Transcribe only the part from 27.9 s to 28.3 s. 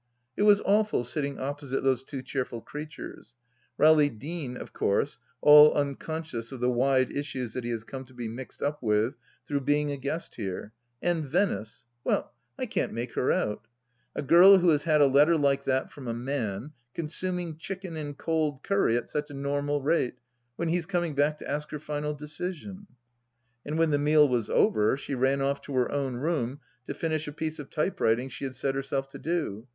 writing